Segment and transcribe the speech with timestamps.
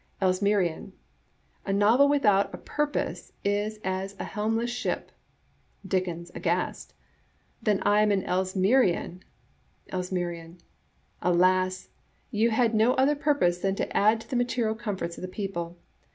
[0.19, 0.93] Elstnerian,
[1.67, 5.11] —"A novel without a purpose is as a helm less ship."
[5.87, 6.93] Dickens {aghastV—
[7.61, 9.21] "Then I am an Elsmerian!"
[9.93, 10.57] Elstnerian,—
[11.31, 11.89] "Alas!
[12.31, 15.77] you had no other purpose than to add to the material comforts of the people.